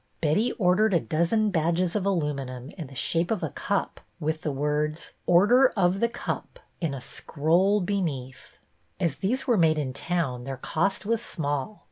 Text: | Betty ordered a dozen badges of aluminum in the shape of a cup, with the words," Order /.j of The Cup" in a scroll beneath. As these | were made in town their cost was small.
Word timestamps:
| 0.13 0.19
Betty 0.21 0.51
ordered 0.53 0.95
a 0.95 0.99
dozen 0.99 1.51
badges 1.51 1.95
of 1.95 2.07
aluminum 2.07 2.71
in 2.71 2.87
the 2.87 2.95
shape 2.95 3.29
of 3.29 3.43
a 3.43 3.51
cup, 3.51 3.99
with 4.19 4.41
the 4.41 4.51
words," 4.51 5.13
Order 5.27 5.71
/.j 5.75 5.79
of 5.79 5.99
The 5.99 6.09
Cup" 6.09 6.59
in 6.81 6.95
a 6.95 7.01
scroll 7.01 7.81
beneath. 7.81 8.57
As 8.99 9.17
these 9.17 9.45
| 9.47 9.47
were 9.47 9.57
made 9.57 9.77
in 9.77 9.93
town 9.93 10.43
their 10.43 10.57
cost 10.57 11.05
was 11.05 11.21
small. 11.21 11.79